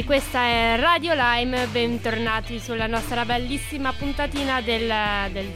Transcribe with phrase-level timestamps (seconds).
[0.00, 4.90] E questa è Radio Lime, bentornati sulla nostra bellissima puntatina del,
[5.30, 5.46] del,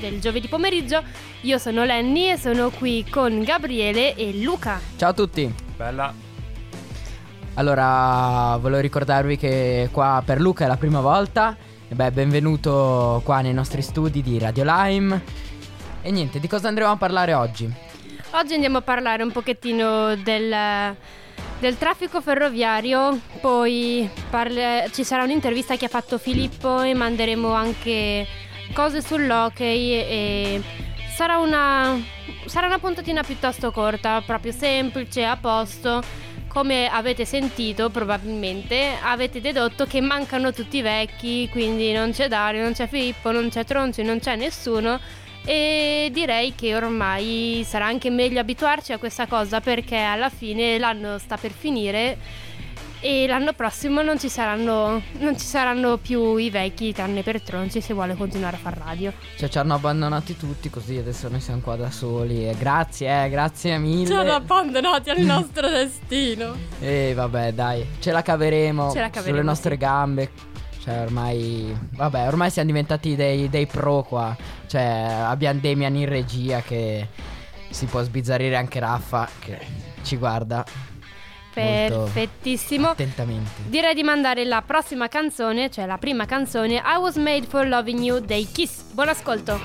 [0.00, 1.02] del giovedì pomeriggio.
[1.42, 4.80] Io sono Lenny e sono qui con Gabriele e Luca.
[4.96, 5.54] Ciao a tutti.
[5.76, 6.14] Bella.
[7.56, 11.54] Allora, volevo ricordarvi che qua per Luca è la prima volta.
[11.86, 15.22] E beh, benvenuto qua nei nostri studi di Radio Lime.
[16.00, 17.70] E niente, di cosa andremo a parlare oggi?
[18.30, 20.96] Oggi andiamo a parlare un pochettino del,
[21.60, 28.26] del traffico ferroviario, poi parle- ci sarà un'intervista che ha fatto Filippo e manderemo anche
[28.72, 30.62] cose sull'hockey e
[31.14, 32.00] sarà una,
[32.46, 36.02] sarà una puntatina piuttosto corta, proprio semplice, a posto.
[36.48, 42.62] Come avete sentito probabilmente avete dedotto che mancano tutti i vecchi, quindi non c'è Dario,
[42.62, 44.98] non c'è Filippo, non c'è Tronci, non c'è nessuno
[45.44, 51.18] e direi che ormai sarà anche meglio abituarci a questa cosa perché alla fine l'anno
[51.18, 52.18] sta per finire
[53.02, 57.80] e l'anno prossimo non ci saranno, non ci saranno più i vecchi tranne per Tronci
[57.80, 59.12] se vuole continuare a far radio.
[59.36, 62.46] Cioè, ci hanno abbandonati tutti così adesso noi siamo qua da soli.
[62.46, 64.06] E grazie, eh, grazie mille.
[64.06, 66.54] Ci hanno abbandonati al nostro destino.
[66.78, 69.78] E vabbè, dai, ce la caveremo, Ce la caveremo, sulle nostre sì.
[69.78, 70.30] gambe.
[70.82, 71.74] Cioè, ormai.
[71.92, 74.36] Vabbè, ormai siamo diventati dei, dei pro qua.
[74.70, 77.08] Cioè, abbiamo Demian in regia che
[77.70, 79.58] si può sbizzarrire anche Raffa che
[80.04, 80.64] ci guarda
[81.52, 82.90] Perfettissimo.
[82.90, 83.62] attentamente.
[83.66, 87.98] Direi di mandare la prossima canzone, cioè la prima canzone, I Was Made for Loving
[87.98, 88.82] You dei Kiss.
[88.92, 89.58] Buon ascolto.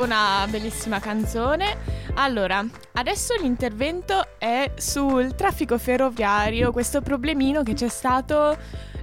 [0.00, 1.76] Dopo una bellissima canzone.
[2.14, 8.56] Allora, adesso l'intervento è sul traffico ferroviario, questo problemino che c'è stato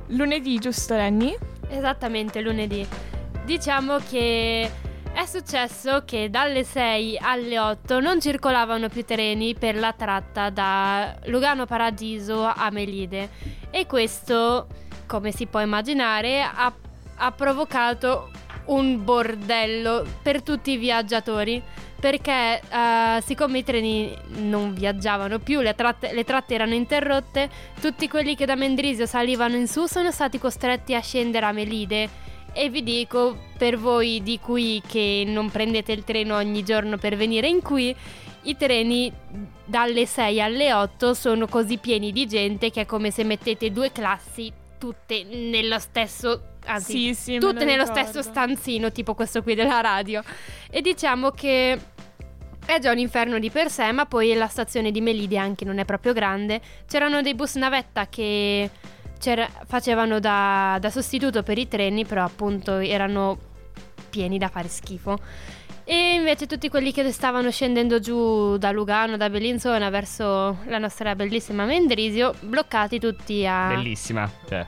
[0.07, 1.35] lunedì, giusto Lenny?
[1.69, 2.87] Esattamente, lunedì.
[3.45, 4.69] Diciamo che
[5.13, 11.15] è successo che dalle 6 alle 8 non circolavano più treni per la tratta da
[11.25, 13.29] Lugano Paradiso a Melide
[13.69, 14.67] e questo,
[15.05, 16.73] come si può immaginare, ha,
[17.15, 18.29] ha provocato
[18.67, 21.61] un bordello per tutti i viaggiatori
[21.99, 27.49] perché eh, siccome i treni non viaggiavano più, le tratte, le tratte erano interrotte,
[27.81, 32.25] tutti quelli che da Mendrisio salivano in su sono stati costretti a scendere a Melide.
[32.53, 37.15] E vi dico, per voi di qui che non prendete il treno ogni giorno per
[37.15, 37.95] venire in qui,
[38.43, 39.11] i treni
[39.65, 43.91] dalle 6 alle 8 sono così pieni di gente che è come se mettete due
[43.91, 48.01] classi tutte nello stesso anzi Sì, sì, tutte lo nello ricordo.
[48.01, 50.21] stesso stanzino tipo questo qui della radio
[50.69, 51.79] e diciamo che
[52.65, 55.79] è già un inferno di per sé ma poi la stazione di Melide anche non
[55.79, 58.69] è proprio grande c'erano dei bus navetta che
[59.19, 63.37] c'era- facevano da, da sostituto per i treni però appunto erano
[64.09, 65.17] pieni da fare schifo
[65.89, 71.15] e invece tutti quelli che stavano scendendo giù da Lugano, da Bellinzona verso la nostra
[71.15, 74.29] bellissima Mendrisio, bloccati tutti a Bellissima.
[74.49, 74.65] Cioè,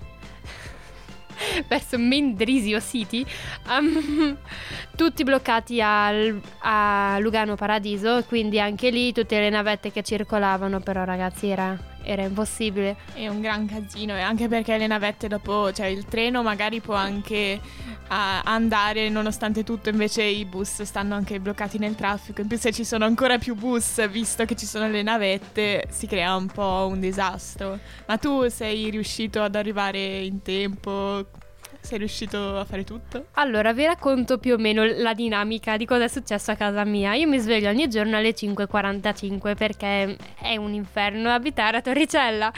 [1.68, 3.26] verso Mendrisio City,
[3.68, 4.36] um,
[4.96, 11.04] tutti bloccati al- a Lugano Paradiso, quindi anche lì tutte le navette che circolavano, però
[11.04, 12.98] ragazzi era, era impossibile.
[13.14, 17.60] È un gran casino anche perché le navette dopo, cioè il treno magari può anche
[18.08, 22.42] ah, andare nonostante tutto, invece i bus stanno anche bloccati nel traffico.
[22.42, 26.08] In più se ci sono ancora più bus, visto che ci sono le navette, si
[26.08, 27.80] crea un po' un disastro.
[28.08, 31.26] Ma tu sei riuscito ad arrivare in tempo?
[31.82, 33.28] Sei riuscito a fare tutto?
[33.34, 37.16] Allora, vi racconto più o meno la dinamica di cosa è successo a casa mia.
[37.16, 42.52] Io mi sveglio ogni giorno alle 5.45 perché è un inferno abitare a Torricella.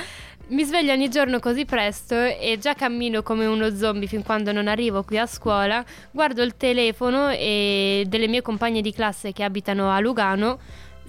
[0.47, 4.67] Mi sveglio ogni giorno così presto e già cammino come uno zombie fin quando non
[4.67, 5.81] arrivo qui a scuola.
[6.11, 10.59] Guardo il telefono e delle mie compagne di classe che abitano a Lugano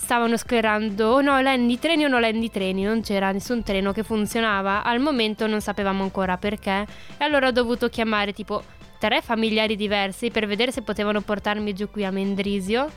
[0.03, 2.83] stavano sclerando oh no Lenny treni o no Lenny treni?
[2.83, 4.83] Non c'era nessun treno che funzionava.
[4.83, 6.85] Al momento non sapevamo ancora perché.
[7.17, 8.65] E allora ho dovuto chiamare tipo
[8.99, 12.91] tre familiari diversi per vedere se potevano portarmi giù qui a Mendrisio.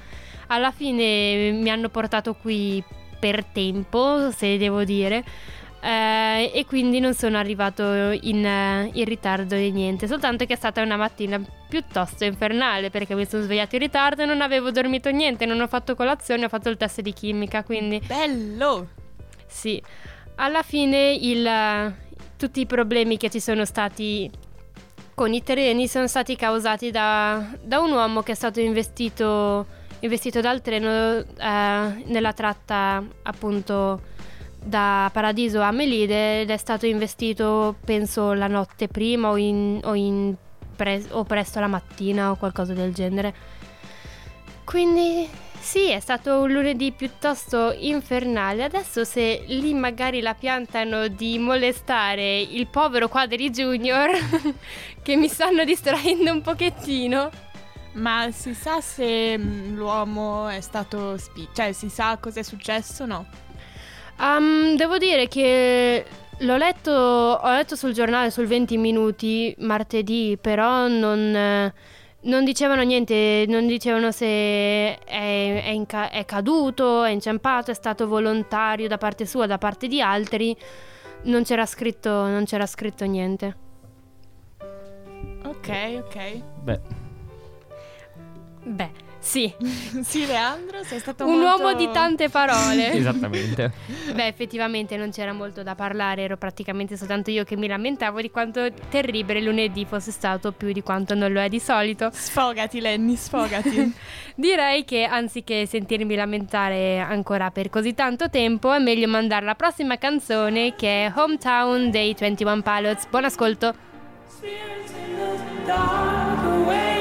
[0.47, 2.83] Alla fine mi hanno portato qui
[3.19, 5.23] per tempo se devo dire
[5.85, 10.55] eh, e quindi non sono arrivato in, eh, in ritardo di niente soltanto che è
[10.57, 11.39] stata una mattina
[11.69, 15.67] piuttosto infernale perché mi sono svegliato in ritardo e non avevo dormito niente non ho
[15.67, 18.87] fatto colazione ho fatto il test di chimica quindi Bello!
[19.45, 19.79] sì,
[20.37, 21.95] alla fine il-
[22.35, 24.29] tutti i problemi che ci sono stati
[25.13, 29.65] con i treni sono stati causati da, da un uomo che è stato investito,
[29.99, 34.13] investito dal treno eh, nella tratta appunto
[34.65, 39.93] da Paradiso a Melide ed è stato investito penso la notte prima o, in- o
[39.93, 40.33] in
[40.75, 43.33] pre- o presto la mattina o qualcosa del genere.
[44.63, 45.29] Quindi
[45.59, 48.63] sì, è stato un lunedì piuttosto infernale.
[48.63, 54.09] Adesso se lì magari la piantano di molestare il povero Quadri Junior,
[55.01, 57.29] che mi stanno distraendo un pochettino.
[57.93, 63.05] Ma si sa se mm, l'uomo è stato spi- cioè si sa cosa è successo?
[63.05, 63.25] No.
[64.17, 66.05] Um, devo dire che
[66.39, 71.71] l'ho letto, ho letto sul giornale sul 20 minuti martedì, però non,
[72.21, 78.07] non dicevano niente, non dicevano se è, è inca- è caduto, è inciampato, è stato
[78.07, 80.55] volontario da parte sua, da parte di altri.
[81.23, 83.63] Non c'era scritto, non c'era scritto niente.
[85.43, 85.69] Ok,
[86.03, 86.41] ok.
[86.63, 86.79] beh,
[88.65, 88.89] Beh,
[89.25, 89.51] sì,
[90.05, 91.63] sì, Leandro, sei stato un molto...
[91.63, 92.93] uomo di tante parole.
[92.93, 93.71] esattamente.
[94.13, 98.29] Beh, effettivamente non c'era molto da parlare, ero praticamente soltanto io che mi lamentavo di
[98.29, 102.09] quanto terribile lunedì fosse stato più di quanto non lo è di solito.
[102.13, 103.93] Sfogati, Lenny, sfogati.
[104.35, 109.97] Direi che anziché sentirmi lamentare ancora per così tanto tempo, è meglio mandare la prossima
[109.97, 113.07] canzone che è Hometown dei 21 Pilots.
[113.07, 113.73] Buon ascolto!
[114.27, 116.94] Spirits in the dark are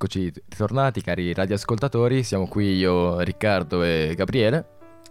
[0.00, 2.22] eccoci ritornati, cari radioascoltatori.
[2.22, 4.64] Siamo qui io, Riccardo e Gabriele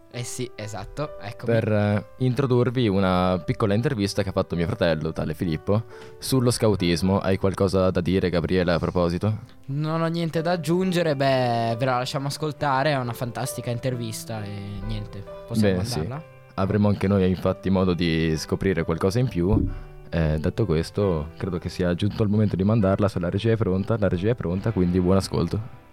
[0.09, 1.53] Eh sì, esatto, eccomi.
[1.53, 5.83] per eh, introdurvi una piccola intervista che ha fatto mio fratello, tale Filippo,
[6.17, 7.19] sullo scautismo.
[7.19, 9.41] Hai qualcosa da dire, Gabriele, a proposito?
[9.65, 14.79] Non ho niente da aggiungere, beh, ve la lasciamo ascoltare, è una fantastica intervista e
[14.87, 15.99] niente, possiamo Beh, sì.
[15.99, 16.23] mandarla?
[16.55, 19.87] Avremo anche noi infatti modo di scoprire qualcosa in più.
[20.11, 23.07] Eh, detto questo, credo che sia giunto il momento di mandarla.
[23.07, 25.87] Se la regia è pronta, la regia è pronta, quindi buon ascolto.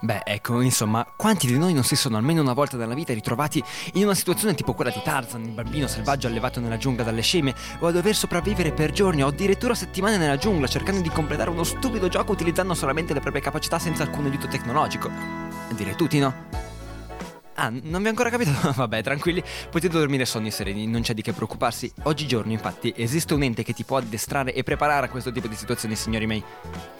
[0.00, 3.62] Beh, ecco, insomma, quanti di noi non si sono almeno una volta nella vita ritrovati
[3.94, 7.54] in una situazione tipo quella di Tarzan, il bambino selvaggio allevato nella giungla dalle scimmie,
[7.78, 11.64] o a dover sopravvivere per giorni o addirittura settimane nella giungla cercando di completare uno
[11.64, 15.53] stupido gioco utilizzando solamente le proprie capacità senza alcun aiuto tecnologico?
[15.72, 16.62] Direi tutti no?
[17.56, 18.50] Ah, non vi ho ancora capito?
[18.74, 21.90] Vabbè, tranquilli, potete dormire sonni sereni, non c'è di che preoccuparsi.
[22.04, 25.54] Oggigiorno, infatti, esiste un ente che ti può addestrare e preparare a questo tipo di
[25.54, 26.42] situazioni, signori miei.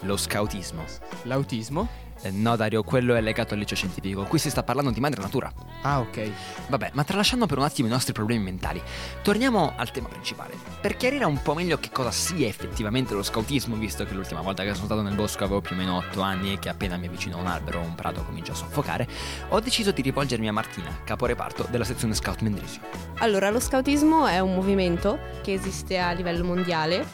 [0.01, 0.83] Lo scautismo.
[1.23, 1.87] L'autismo?
[2.21, 4.23] Eh, no, Dario, quello è legato al liceo scientifico.
[4.23, 5.51] Qui si sta parlando di madre natura.
[5.81, 6.31] Ah, ok.
[6.67, 8.81] Vabbè, ma tralasciando per un attimo i nostri problemi mentali,
[9.21, 10.55] torniamo al tema principale.
[10.81, 14.63] Per chiarire un po' meglio che cosa sia effettivamente lo scautismo, visto che l'ultima volta
[14.63, 17.07] che sono stato nel bosco avevo più o meno 8 anni e che appena mi
[17.07, 19.07] avvicino a un albero o un prato comincio a soffocare,
[19.49, 22.81] ho deciso di rivolgermi a Martina, caporeparto della sezione Scout Mendrisio.
[23.19, 27.05] Allora, lo scautismo è un movimento che esiste a livello mondiale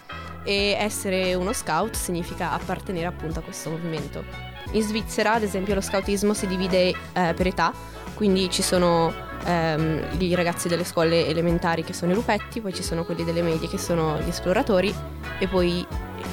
[0.43, 4.24] e essere uno scout significa appartenere appunto a questo movimento.
[4.71, 7.74] In Svizzera, ad esempio, lo scautismo si divide eh, per età,
[8.13, 9.13] quindi ci sono
[9.45, 13.41] ehm, i ragazzi delle scuole elementari che sono i lupetti, poi ci sono quelli delle
[13.41, 14.93] medie che sono gli esploratori
[15.39, 15.86] e poi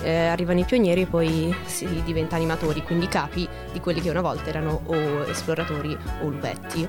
[0.02, 4.20] eh, arrivano i pionieri e poi si diventa animatori, quindi capi di quelli che una
[4.20, 6.88] volta erano o esploratori o lupetti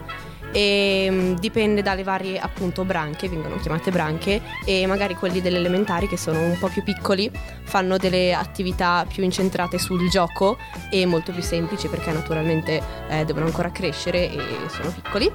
[0.52, 6.08] e mm, dipende dalle varie appunto branche, vengono chiamate branche e magari quelli delle elementari
[6.08, 7.32] che sono un po' più piccoli
[7.64, 10.58] fanno delle attività più incentrate sul gioco
[10.90, 15.32] e molto più semplici perché naturalmente eh, devono ancora crescere e sono piccoli.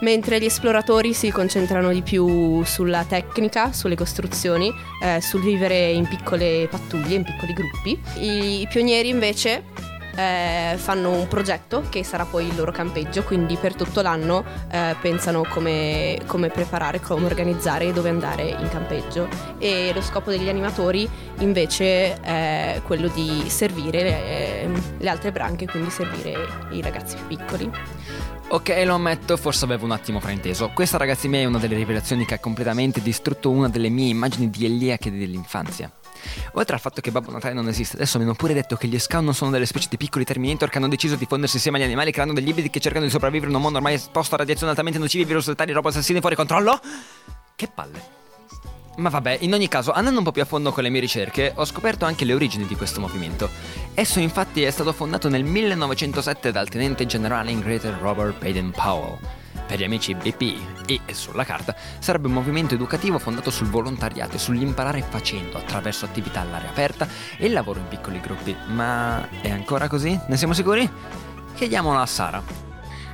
[0.00, 6.08] Mentre gli esploratori si concentrano di più sulla tecnica, sulle costruzioni, eh, sul vivere in
[6.08, 8.02] piccole pattuglie, in piccoli gruppi.
[8.18, 9.62] I, i pionieri invece
[10.14, 14.96] eh, fanno un progetto che sarà poi il loro campeggio, quindi per tutto l'anno eh,
[15.00, 19.28] pensano come, come preparare, come organizzare e dove andare in campeggio.
[19.58, 25.90] E lo scopo degli animatori invece è quello di servire eh, le altre branche, quindi
[25.90, 27.70] servire i ragazzi più piccoli.
[28.48, 30.70] Ok, lo ammetto, forse avevo un attimo frainteso.
[30.74, 34.50] Questa ragazzi mia è una delle rivelazioni che ha completamente distrutto una delle mie immagini
[34.50, 35.90] di Eliache dell'infanzia.
[36.52, 38.98] Oltre al fatto che Babbo Natale non esiste, adesso mi hanno pure detto che gli
[38.98, 41.84] scout non sono delle specie di piccoli Terminator che hanno deciso di fondersi insieme agli
[41.84, 44.70] animali creando degli ibridi che cercano di sopravvivere in un mondo ormai esposto a radiazioni
[44.70, 46.80] altamente nocivi, virus letali, robot assassini fuori controllo?
[47.54, 48.20] Che palle.
[48.96, 51.52] Ma vabbè, in ogni caso, andando un po' più a fondo con le mie ricerche,
[51.54, 53.48] ho scoperto anche le origini di questo movimento.
[53.94, 59.41] Esso infatti è stato fondato nel 1907 dal tenente generale inglese Robert Baden-Powell.
[59.72, 64.38] Per gli amici BP e sulla carta sarebbe un movimento educativo fondato sul volontariato e
[64.38, 67.08] sull'imparare facendo attraverso attività all'aria aperta
[67.38, 68.54] e il lavoro in piccoli gruppi.
[68.66, 70.20] Ma è ancora così?
[70.28, 70.86] Ne siamo sicuri?
[71.54, 72.42] Chiediamolo a Sara.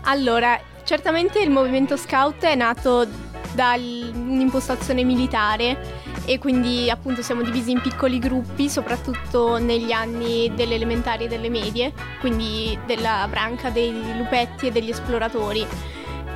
[0.03, 3.07] Allora, certamente il movimento scout è nato
[3.53, 5.95] da un'impostazione militare
[6.25, 11.51] e quindi appunto siamo divisi in piccoli gruppi, soprattutto negli anni delle elementari e delle
[11.51, 15.65] medie, quindi della branca dei lupetti e degli esploratori.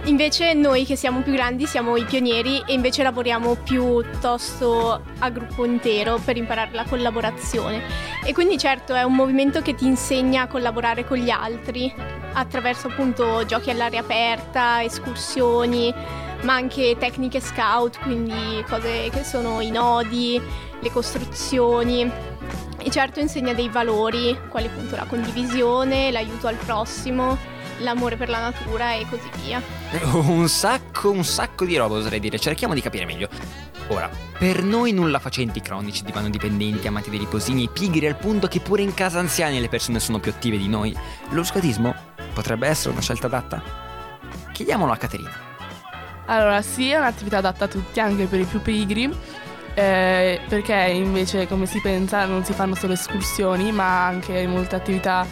[0.05, 5.65] Invece noi che siamo più grandi siamo i pionieri e invece lavoriamo piuttosto a gruppo
[5.65, 7.81] intero per imparare la collaborazione.
[8.25, 11.95] E quindi certo è un movimento che ti insegna a collaborare con gli altri
[12.33, 15.95] attraverso appunto giochi all'aria aperta, escursioni,
[16.43, 20.41] ma anche tecniche scout, quindi cose che sono i nodi,
[20.81, 22.11] le costruzioni.
[22.85, 27.39] E certo insegna dei valori, quali appunto la condivisione, l'aiuto al prossimo,
[27.83, 29.63] l'amore per la natura e così via.
[30.13, 33.29] Un sacco, un sacco di roba oserei dire, cerchiamo di capire meglio.
[33.89, 38.61] Ora, per noi nulla facenti cronici, divano dipendenti, amati dei riposini pigri al punto che
[38.61, 40.97] pure in casa anziani le persone sono più attive di noi,
[41.31, 41.95] lo scoutismo
[42.33, 43.63] potrebbe essere una scelta adatta?
[44.53, 45.51] Chiediamolo a Caterina.
[46.27, 49.15] Allora, sì, è un'attività adatta a tutti, anche per i più pigri,
[49.75, 55.27] eh, perché invece, come si pensa, non si fanno solo escursioni, ma anche molte attività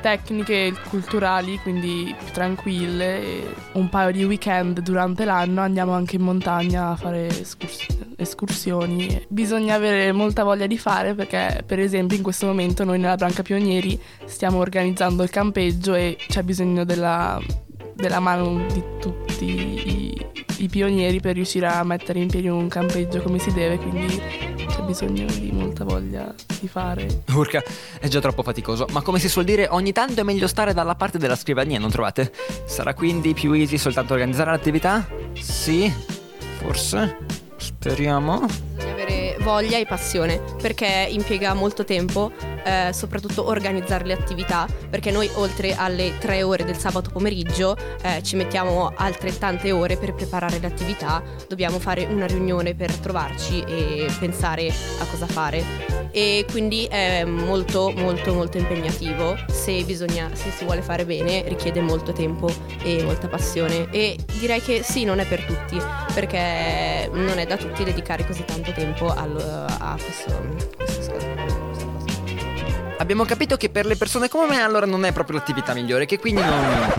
[0.00, 3.22] tecniche culturali, quindi più tranquille.
[3.22, 9.24] E un paio di weekend durante l'anno andiamo anche in montagna a fare escurs- escursioni.
[9.28, 13.42] Bisogna avere molta voglia di fare perché, per esempio, in questo momento noi nella branca
[13.42, 17.40] pionieri stiamo organizzando il campeggio e c'è bisogno della
[17.96, 20.26] della mano di tutti i,
[20.58, 24.20] i pionieri per riuscire a mettere in piedi un campeggio come si deve, quindi
[24.68, 27.22] c'è bisogno di molta voglia di fare.
[27.32, 27.62] Urca,
[27.98, 30.94] è già troppo faticoso, ma come si suol dire, ogni tanto è meglio stare dalla
[30.94, 32.30] parte della scrivania, non trovate?
[32.66, 35.08] Sarà quindi più easy soltanto organizzare l'attività?
[35.32, 35.90] Sì?
[36.58, 37.16] Forse?
[37.56, 38.46] Speriamo.
[38.74, 39.05] Bisogna avere
[39.46, 42.32] voglia e passione perché impiega molto tempo,
[42.64, 48.24] eh, soprattutto organizzare le attività, perché noi oltre alle tre ore del sabato pomeriggio eh,
[48.24, 54.10] ci mettiamo altrettante ore per preparare le attività, dobbiamo fare una riunione per trovarci e
[54.18, 60.64] pensare a cosa fare e quindi è molto molto molto impegnativo se bisogna se si
[60.64, 62.48] vuole fare bene richiede molto tempo
[62.82, 65.78] e molta passione e direi che sì non è per tutti
[66.14, 70.76] perché non è da tutti dedicare così tanto tempo al- a questo.
[72.98, 76.18] Abbiamo capito che per le persone come me allora non è proprio l'attività migliore, che
[76.18, 76.94] quindi non...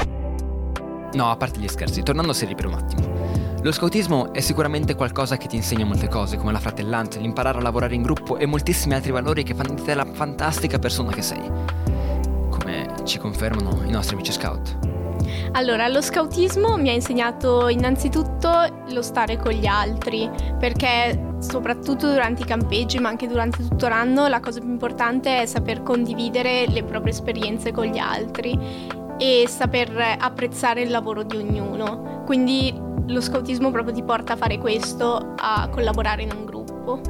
[1.14, 3.17] No, a parte gli scherzi, tornando seri per un attimo.
[3.64, 7.62] Lo scoutismo è sicuramente qualcosa che ti insegna molte cose, come la fratellanza, l'imparare a
[7.62, 11.24] lavorare in gruppo e moltissimi altri valori che fanno di te la fantastica persona che
[11.24, 11.42] sei.
[12.50, 14.78] Come ci confermano i nostri amici scout.
[15.54, 18.52] Allora, lo scoutismo mi ha insegnato innanzitutto
[18.90, 24.28] lo stare con gli altri, perché soprattutto durante i campeggi, ma anche durante tutto l'anno,
[24.28, 28.58] la cosa più importante è saper condividere le proprie esperienze con gli altri
[29.18, 32.22] e saper apprezzare il lavoro di ognuno.
[32.24, 37.02] Quindi lo scoutismo proprio ti porta a fare questo, a collaborare in un gruppo.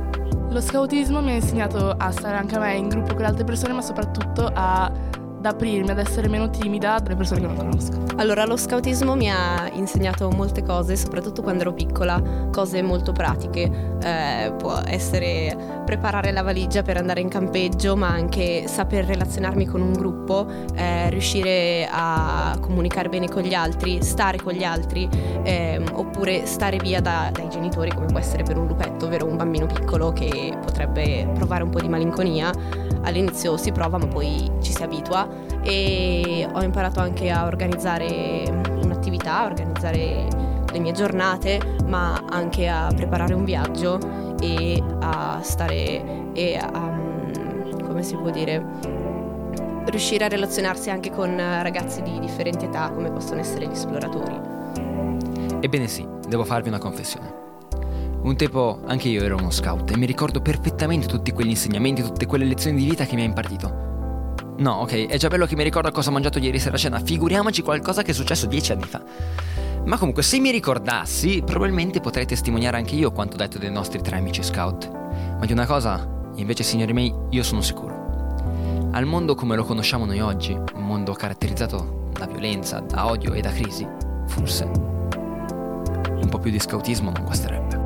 [0.49, 3.43] Lo scoutismo mi ha insegnato a stare anche a me in gruppo con le altre
[3.43, 4.91] persone, ma soprattutto a,
[5.37, 8.05] ad aprirmi, ad essere meno timida dalle persone che non conosco.
[8.17, 12.21] Allora, lo scoutismo mi ha insegnato molte cose, soprattutto quando ero piccola,
[12.51, 13.95] cose molto pratiche.
[14.01, 19.81] Eh, può essere preparare la valigia per andare in campeggio, ma anche saper relazionarmi con
[19.81, 25.07] un gruppo, eh, riuscire a comunicare bene con gli altri, stare con gli altri,
[25.43, 29.37] ehm, oppure stare via da- dai genitori, come può essere per un lupetto, ovvero un
[29.37, 32.51] bambino piccolo che potrebbe provare un po' di malinconia.
[33.07, 35.27] All'inizio si prova, ma poi ci si abitua
[35.63, 38.43] e ho imparato anche a organizzare
[38.83, 40.27] un'attività, a organizzare
[40.69, 43.97] le mie giornate, ma anche a preparare un viaggio
[44.41, 48.63] e a stare e a mm, come si può dire
[49.85, 54.37] riuscire a relazionarsi anche con ragazzi di differenti età come possono essere gli esploratori.
[55.61, 57.36] Ebbene sì, devo farvi una confessione.
[58.21, 62.25] Un tempo anche io ero uno scout e mi ricordo perfettamente tutti quegli insegnamenti, tutte
[62.25, 63.85] quelle lezioni di vita che mi ha impartito.
[64.57, 66.99] No, ok, è già bello che mi ricordo cosa ho mangiato ieri sera a cena,
[66.99, 69.01] figuriamoci qualcosa che è successo dieci anni fa.
[69.85, 74.17] Ma comunque, se mi ricordassi, probabilmente potrei testimoniare anche io quanto detto dai nostri tre
[74.17, 74.89] amici scout.
[75.39, 78.35] Ma di una cosa, invece, signori miei, io sono sicuro.
[78.91, 83.41] Al mondo come lo conosciamo noi oggi, un mondo caratterizzato da violenza, da odio e
[83.41, 83.87] da crisi,
[84.25, 87.76] forse un po' più di scoutismo non guasterebbe.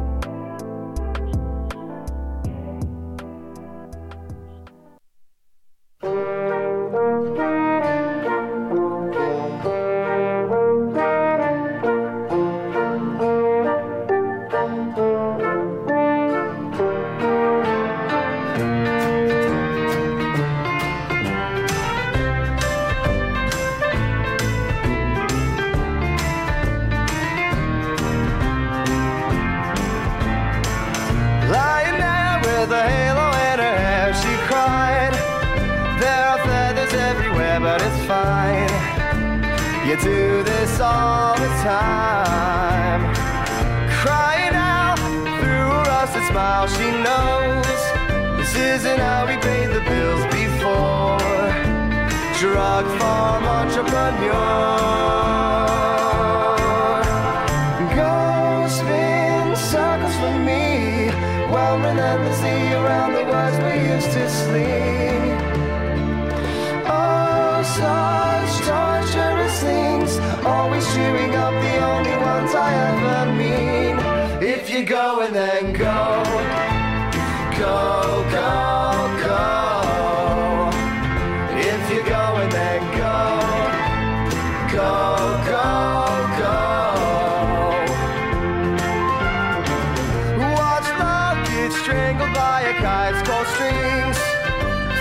[92.72, 94.18] A kite's cold strings.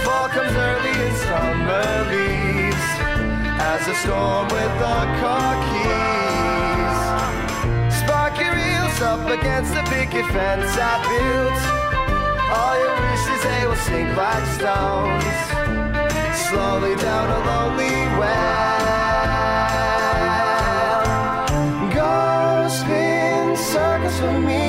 [0.05, 0.93] Fall comes early
[3.89, 7.01] a storm with the car keys.
[8.01, 11.80] Sparky reels up against the picket fence I built.
[12.61, 15.39] All your wishes, they will sink like stones,
[16.47, 18.61] slowly down a lonely well.
[21.99, 22.15] Go
[22.69, 24.19] spin circles
[24.49, 24.65] me,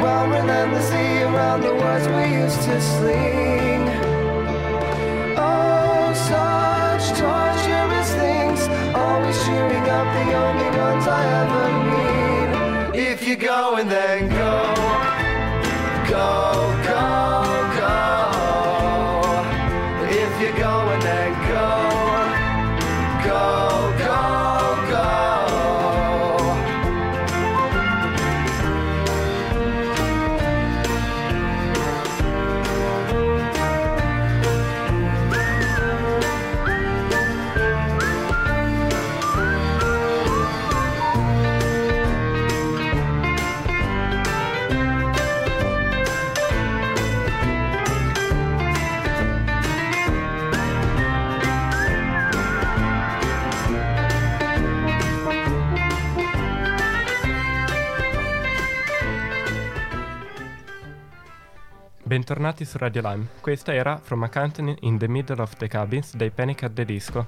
[0.00, 2.76] while around the words we used to.
[5.36, 8.60] Oh, such torturous things,
[8.94, 11.66] always cheering up the only ones I ever.
[12.94, 14.74] If you go and then go,
[16.08, 16.69] go.
[62.50, 63.26] Bentornati su Radio Lime.
[63.40, 66.84] Questa era From a Canton in the Middle of the Cabins dei Panic at the
[66.84, 67.26] Disco.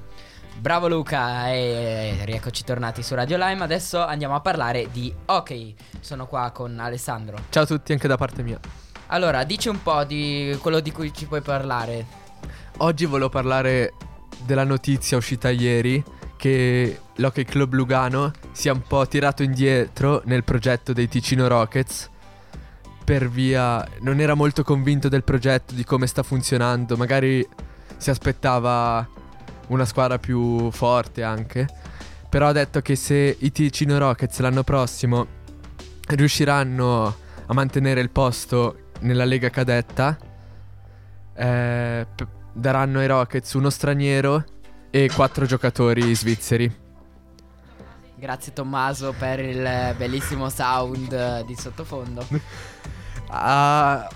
[0.59, 3.63] Bravo Luca e rieccoci tornati su Radio Lime.
[3.63, 5.77] Adesso andiamo a parlare di hockey.
[6.01, 7.39] Sono qua con Alessandro.
[7.51, 8.59] Ciao a tutti anche da parte mia.
[9.09, 12.05] Allora, dici un po' di quello di cui ci puoi parlare.
[12.79, 13.93] Oggi volevo parlare
[14.45, 16.03] della notizia uscita ieri
[16.37, 22.11] che l'Hockey Club Lugano sia un po' tirato indietro nel progetto dei Ticino Rockets
[23.05, 27.47] per via non era molto convinto del progetto, di come sta funzionando, magari
[27.97, 29.07] si aspettava
[29.69, 31.69] una squadra più forte anche,
[32.29, 35.27] però ha detto che se i Ticino Rockets l'anno prossimo
[36.09, 40.17] riusciranno a mantenere il posto nella Lega Cadetta,
[41.35, 44.45] eh, p- daranno ai Rockets uno straniero
[44.91, 46.82] e quattro giocatori svizzeri.
[48.23, 52.25] Grazie Tommaso per il bellissimo sound di sottofondo.
[53.35, 54.09] Ah,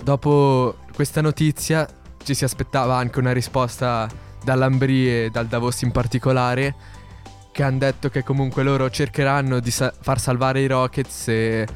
[0.00, 1.88] dopo questa notizia
[2.22, 4.08] ci si aspettava anche una risposta
[4.44, 6.74] dall'Ambri e dal Davos in particolare
[7.50, 11.66] che hanno detto che comunque loro cercheranno di sa- far salvare i Rockets e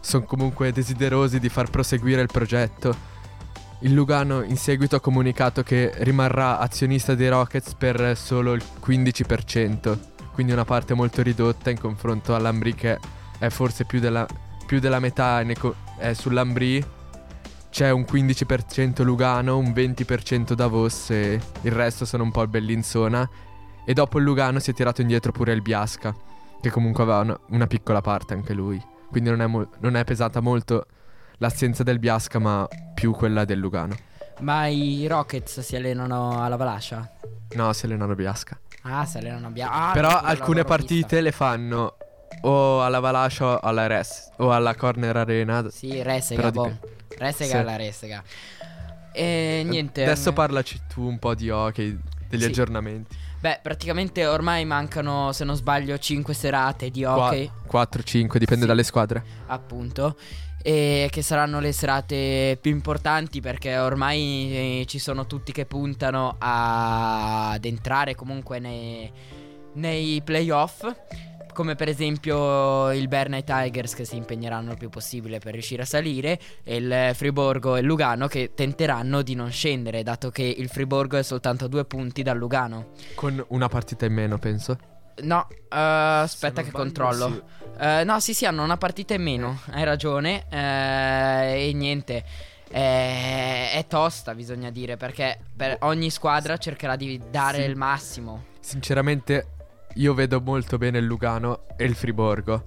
[0.00, 3.15] sono comunque desiderosi di far proseguire il progetto.
[3.80, 9.98] Il Lugano in seguito ha comunicato che rimarrà azionista dei Rockets per solo il 15%,
[10.32, 12.98] quindi una parte molto ridotta in confronto all'Ambri che
[13.38, 14.26] è forse più della,
[14.64, 15.44] più della metà
[15.98, 16.82] è sull'Ambri.
[17.68, 23.28] C'è un 15% Lugano, un 20% Davos e il resto sono un po' il Bellinzona.
[23.84, 26.14] E dopo il Lugano si è tirato indietro pure il Biasca,
[26.62, 28.82] che comunque aveva una, una piccola parte anche lui.
[29.10, 30.86] Quindi non è, mo- non è pesata molto
[31.38, 33.96] l'assenza del Biasca, ma più quella del Lugano.
[34.40, 37.10] Ma i Rockets si allenano alla Valascia?
[37.54, 38.58] No, si allenano Biasca.
[38.82, 40.76] Ah, si allenano a Bia- ah, Però alcune l'ho vista.
[40.76, 41.96] partite le fanno
[42.42, 45.68] o alla Valascia o alla Res o alla Corner Arena.
[45.70, 46.78] Sì, Resega, boh.
[47.18, 47.56] Resega Sì.
[47.56, 48.22] è la Resega.
[49.12, 50.02] E niente.
[50.04, 52.46] Adesso mm, parlaci tu un po' di hockey, degli Sì.
[52.48, 53.15] aggiornamenti.
[53.46, 57.48] Beh, praticamente ormai mancano, se non sbaglio, 5 serate di hockey.
[57.70, 58.66] 4-5, dipende Sì.
[58.66, 59.22] dalle squadre.
[59.46, 60.16] appunto.
[60.64, 66.34] E che saranno le serate più importanti perché ormai eh, ci sono tutti che puntano
[66.40, 69.08] a- ad entrare comunque nei,
[69.74, 70.84] nei playoff.
[71.56, 75.80] Come per esempio il Berna e Tigers che si impegneranno il più possibile per riuscire
[75.82, 80.42] a salire e il Friborgo e il Lugano che tenteranno di non scendere dato che
[80.42, 82.88] il Friborgo è soltanto a due punti dal Lugano.
[83.14, 84.76] Con una partita in meno, penso.
[85.22, 87.30] No, eh, aspetta che controllo.
[87.30, 87.42] sì.
[87.80, 89.60] Eh, no, sì, sì, hanno una partita in meno.
[89.70, 90.44] Hai ragione.
[90.50, 92.22] eh, e niente.
[92.68, 97.68] è tosta, bisogna dire, perché per ogni squadra cercherà di dare Sì.
[97.70, 98.44] il massimo.
[98.60, 99.52] Sinceramente,
[99.96, 102.64] io vedo molto bene il Lugano e il Friborgo.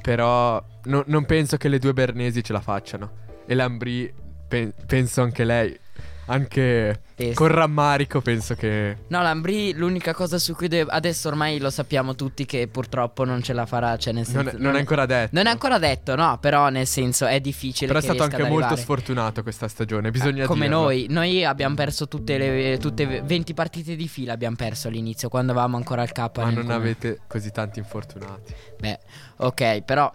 [0.00, 3.22] Però no- non penso che le due bernesi ce la facciano.
[3.46, 4.12] E l'Ambri,
[4.48, 5.78] pe- penso anche lei.
[6.26, 7.32] Anche Sì.
[7.34, 8.96] con rammarico, penso che.
[9.08, 10.90] No, l'Ambri, l'unica cosa su cui deve.
[10.90, 13.96] Adesso ormai lo sappiamo tutti che purtroppo non ce la farà.
[13.96, 15.30] Cioè, nel Non senso, è, non è ancora detto.
[15.32, 17.86] Non è ancora detto, no, però nel senso è difficile.
[17.86, 20.10] Però è stato anche molto sfortunato questa stagione.
[20.10, 20.80] Bisogna Come dirlo.
[20.82, 25.52] noi, noi abbiamo perso tutte le tutte 20 partite di fila abbiamo perso all'inizio quando
[25.52, 26.40] avevamo ancora il capo.
[26.40, 28.54] Ma non come- avete così tanti infortunati.
[28.80, 28.98] Beh,
[29.36, 30.12] ok, però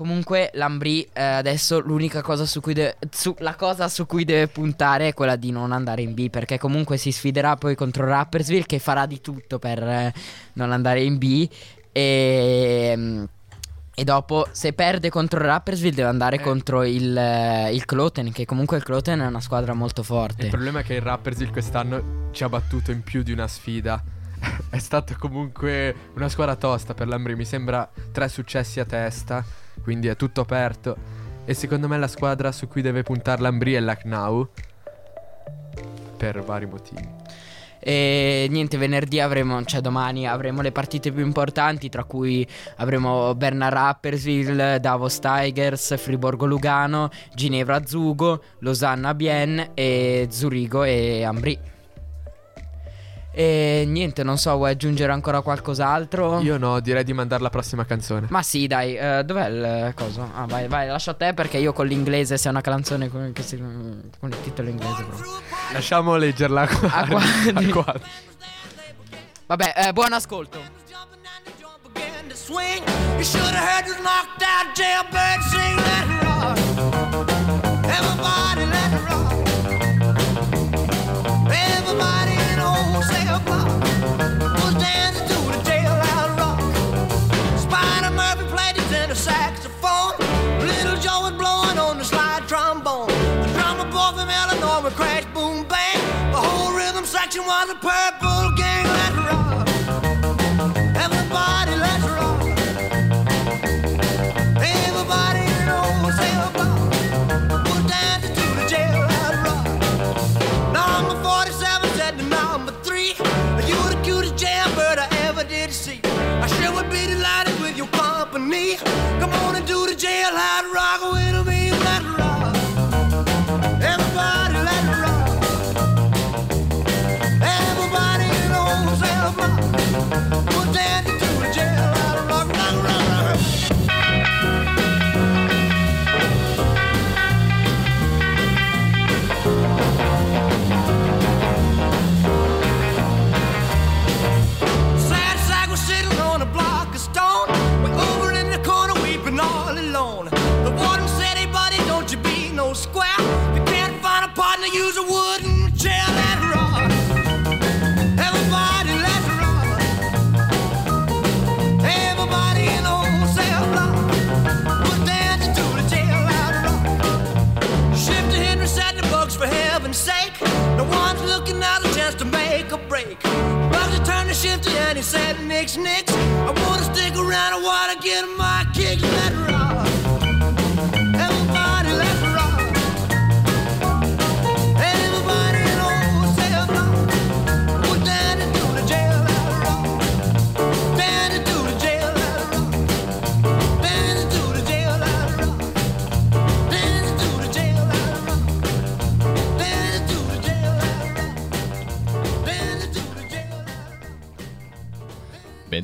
[0.00, 4.48] comunque l'Ambri eh, adesso l'unica cosa su cui deve su- la cosa su cui deve
[4.48, 8.64] puntare è quella di non andare in B perché comunque si sfiderà poi contro Rappersville
[8.64, 10.14] che farà di tutto per eh,
[10.54, 11.46] non andare in B
[11.92, 13.24] e mm,
[13.92, 16.40] e dopo, se perde contro il Rappersville, deve andare Eh.
[16.40, 18.32] contro il, eh, il Cloten.
[18.32, 20.44] Che comunque il Cloten è una squadra molto forte.
[20.44, 24.02] Il problema è che il Rappersville quest'anno ci ha battuto in più di una sfida.
[24.70, 27.36] è stata comunque una squadra tosta per l'Ambri.
[27.36, 29.44] Mi sembra tre successi a testa.
[29.82, 30.96] Quindi è tutto aperto.
[31.44, 34.48] E secondo me la squadra su cui deve puntare l'Ambri è l'Acnau.
[36.16, 37.08] Per vari motivi.
[37.82, 43.70] E niente, venerdì avremo, cioè domani avremo le partite più importanti, tra cui avremo Berna
[43.70, 51.58] Rapperswil, Davos Tigers, Friborgo Lugano, Ginevra Zugo, Losanna Bien e Zurigo e Ambri.
[53.32, 56.40] E niente, non so, vuoi aggiungere ancora qualcos'altro?
[56.40, 58.26] Io no, direi di mandare la prossima canzone.
[58.30, 60.28] Ma sì, dai, eh, dov'è il coso?
[60.34, 63.30] Ah, vai, vai, lascio a te perché io con l'inglese, se è una canzone con,
[63.32, 65.30] che si- con il titolo inglese proprio.
[65.72, 66.92] Lasciamo leggerla qua.
[66.92, 67.70] A quadri.
[67.70, 68.10] a quadri.
[69.46, 70.78] Vabbè, eh, buon ascolto.
[72.50, 72.82] swing.
[73.18, 75.76] You should have heard this knocked out jailbird sing.
[75.76, 76.56] Let it rock.
[77.96, 78.64] Everybody
[97.70, 98.09] section was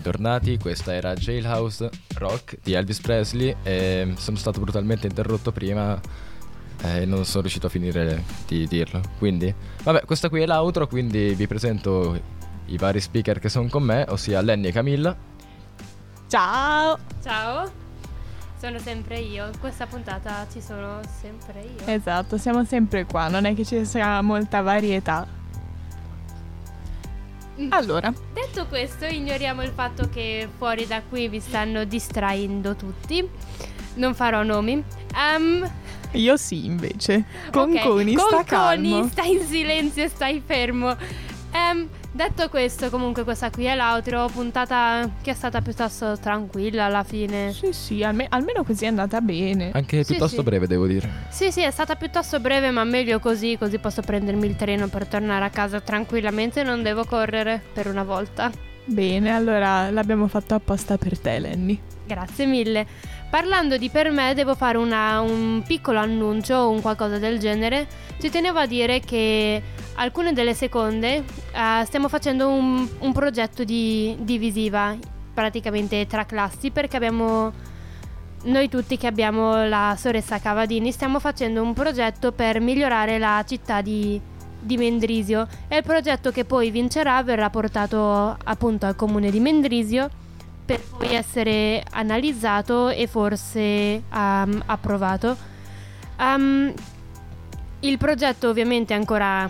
[0.06, 6.00] Bentornati, questa era Jailhouse Rock di Elvis Presley e sono stato brutalmente interrotto prima
[6.80, 9.00] e non sono riuscito a finire di dirlo.
[9.18, 12.22] Quindi, vabbè, questa qui è l'outro, quindi vi presento
[12.66, 15.16] i vari speaker che sono con me, ossia Lenny e Camilla.
[16.28, 16.96] Ciao!
[17.20, 17.72] Ciao,
[18.60, 19.46] sono sempre io.
[19.46, 21.84] In questa puntata ci sono sempre io.
[21.84, 25.35] Esatto, siamo sempre qua, non è che ci sia molta varietà.
[27.70, 33.26] Allora, Detto questo, ignoriamo il fatto che fuori da qui vi stanno distraendo tutti.
[33.94, 34.82] Non farò nomi.
[35.14, 35.70] Ehm,
[36.12, 37.24] io sì invece.
[37.48, 38.44] ok, Conconi, sta Conconi,
[38.90, 39.08] calmo.
[39.08, 40.94] stai in silenzio e stai fermo.
[41.52, 47.04] Ehm, detto questo, comunque questa qui è l'outro, puntata che è stata piuttosto tranquilla alla
[47.04, 47.52] fine.
[47.52, 49.70] Sì, sì, alme- almeno così è andata bene.
[49.74, 50.42] Anche Sì, piuttosto sì.
[50.42, 51.08] breve, devo dire.
[51.28, 55.06] Sì, sì, è stata piuttosto breve, ma meglio così, così posso prendermi il treno per
[55.06, 58.50] tornare a casa tranquillamente e non devo correre per una volta.
[58.84, 61.78] Bene, allora l'abbiamo fatto apposta per te, Lenny.
[62.06, 62.86] Grazie mille.
[63.28, 67.86] Parlando di per me, devo fare una- un piccolo annuncio o un qualcosa del genere.
[68.20, 69.60] Ci tenevo a dire che
[69.96, 74.96] alcune delle seconde eh, stiamo facendo un, un progetto di divisiva
[75.34, 77.52] praticamente tra classi perché abbiamo
[78.44, 83.80] noi tutti che abbiamo la soressa Cavadini stiamo facendo un progetto per migliorare la città
[83.80, 84.20] di,
[84.60, 90.08] di Mendrisio e il progetto che poi vincerà verrà portato appunto al comune di Mendrisio
[90.64, 95.36] per poi essere analizzato e forse um, approvato.
[96.18, 96.72] Um,
[97.80, 99.48] il progetto ovviamente è ancora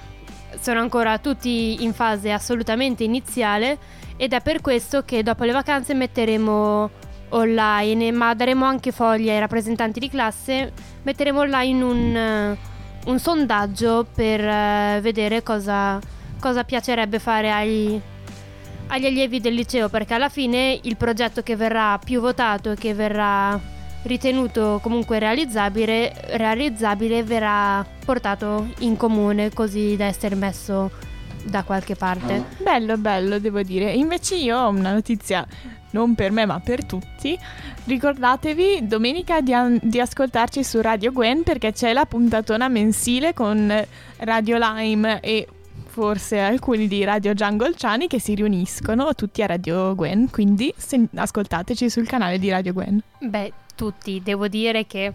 [0.60, 3.78] sono ancora tutti in fase assolutamente iniziale
[4.16, 6.90] ed è per questo che dopo le vacanze metteremo
[7.30, 10.72] online, ma daremo anche fogli ai rappresentanti di classe,
[11.02, 12.58] metteremo online un, eh,
[13.06, 15.98] un sondaggio per eh, vedere cosa,
[16.40, 18.00] cosa piacerebbe fare ai,
[18.88, 22.94] agli allievi del liceo, perché alla fine il progetto che verrà più votato e che
[22.94, 23.74] verrà
[24.06, 30.90] ritenuto comunque realizzabile, realizzabile verrà portato in comune così da essere messo
[31.44, 32.44] da qualche parte.
[32.62, 33.92] Bello, bello, devo dire.
[33.92, 35.46] Invece io ho una notizia
[35.90, 37.38] non per me ma per tutti.
[37.84, 43.72] Ricordatevi domenica di, an- di ascoltarci su Radio Gwen perché c'è la puntatona mensile con
[44.18, 45.46] Radio Lime e
[45.86, 51.08] forse alcuni di Radio Jungle Ciani che si riuniscono tutti a Radio Gwen, quindi se-
[51.14, 53.00] ascoltateci sul canale di Radio Gwen.
[53.20, 55.12] Beh, tutti, devo dire che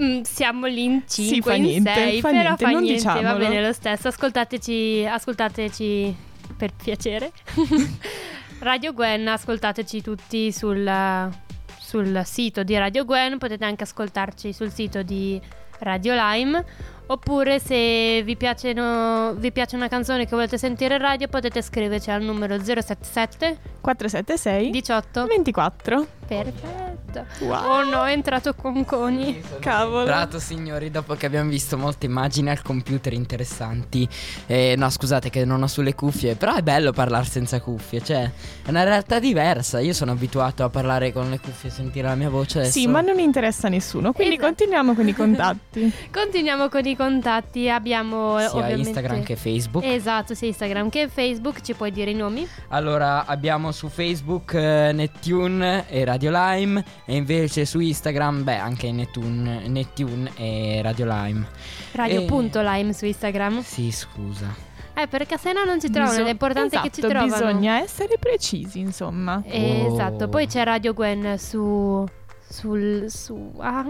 [0.00, 2.82] mm, siamo lì in Sì, 5, fa in niente, 6, fa però niente, fa non
[2.82, 3.38] niente, va diciamolo.
[3.38, 4.08] bene lo stesso.
[4.08, 6.16] Ascoltateci, ascoltateci
[6.56, 7.30] per piacere.
[8.60, 11.30] Radio Gwen, ascoltateci tutti sul,
[11.78, 15.40] sul sito di Radio Gwen, potete anche ascoltarci sul sito di
[15.80, 16.64] Radio Lime.
[17.10, 22.10] Oppure se vi, piacciono- vi piace una canzone che volete sentire in radio potete scriverci
[22.10, 26.06] al numero 077 476 18 24.
[26.28, 27.24] Perfetto.
[27.40, 27.64] Wow.
[27.64, 29.40] Oh no, è entrato con Coni.
[29.60, 30.04] Cavolo.
[30.04, 34.06] Prato signori, dopo che abbiamo visto molte immagini al computer interessanti.
[34.46, 38.30] Eh, no, scusate che non ho sulle cuffie, però è bello parlare senza cuffie, cioè
[38.62, 39.80] è una realtà diversa.
[39.80, 42.78] Io sono abituato a parlare con le cuffie e sentire la mia voce adesso.
[42.78, 44.48] Sì, ma non interessa a nessuno, quindi Esatto.
[44.48, 45.92] continuiamo con i contatti.
[46.12, 47.70] Continuiamo con i contatti.
[47.70, 49.84] Abbiamo sia ovviamente Instagram che Facebook.
[49.84, 51.62] Esatto, sia Instagram che Facebook.
[51.62, 52.46] Ci puoi dire i nomi?
[52.68, 58.90] Allora, abbiamo su Facebook eh, Nettune e Radio Lime e invece su Instagram, beh, anche
[58.90, 61.46] Nettune, Nettune e Radio Lime.
[61.92, 63.62] Radio.lime su Instagram.
[63.62, 64.66] Sì, scusa.
[64.94, 66.16] Eh, perché se no non ci trovano.
[66.16, 67.46] Biso- È importante che ci esatto, trovano.
[67.46, 69.40] Bisogna essere precisi, insomma.
[69.46, 69.92] Eh, Oh.
[69.94, 70.28] Esatto.
[70.28, 72.04] Poi c'è Radio Gwen su.
[72.48, 73.04] sul.
[73.08, 73.52] su.
[73.58, 73.86] Ah.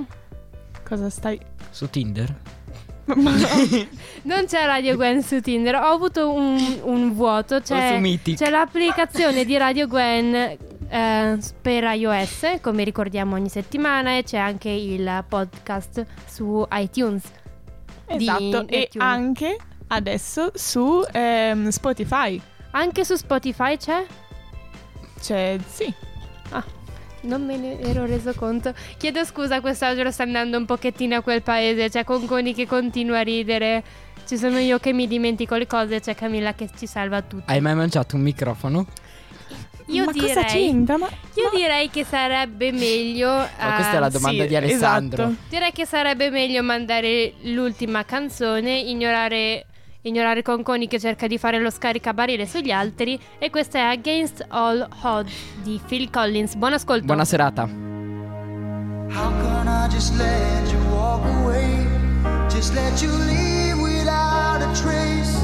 [0.86, 1.40] Cosa stai...
[1.70, 2.34] Su Tinder?
[3.06, 3.46] Ma no.
[4.24, 5.76] Non c'è Radio Gwen su Tinder.
[5.76, 7.60] Ho avuto un, un vuoto.
[7.60, 7.98] C'è,
[8.34, 10.56] c'è l'applicazione di Radio Gwen
[10.88, 17.24] eh, per iOS, come ricordiamo ogni settimana, e c'è anche il podcast su iTunes.
[18.06, 19.04] Esatto, e Neptune.
[19.04, 19.56] anche
[19.88, 22.40] adesso su ehm, Spotify.
[22.70, 24.06] Anche su Spotify c'è?
[25.20, 25.94] C'è, sì.
[27.20, 28.72] Non me ne ero reso conto.
[28.96, 31.90] Chiedo scusa, quest'audio sta andando un pochettino a quel paese.
[31.90, 33.82] C'è Conconi che continua a ridere.
[34.24, 36.00] Ci sono io che mi dimentico le cose.
[36.00, 37.44] C'è Camilla che ci salva tutti.
[37.46, 38.86] Hai mai mangiato un microfono?
[39.88, 40.98] Io ma cosa direi, c'entra?
[40.98, 43.28] Ma, io direi che sarebbe meglio.
[43.28, 45.22] Ma questa è la ah, domanda sì, di Alessandro.
[45.24, 45.42] esatto.
[45.48, 49.64] Direi che sarebbe meglio mandare l'ultima canzone, ignorare,
[50.02, 53.18] ignorare Conconi che cerca di fare lo scaricabarile sugli altri.
[53.38, 55.32] E questa è Against All Odds
[55.62, 56.54] di Phil Collins.
[56.54, 57.04] Buon ascolto.
[57.04, 57.62] Buona serata.
[59.10, 61.86] How can I just let you walk away?
[62.50, 65.37] Just let you leave without a trace.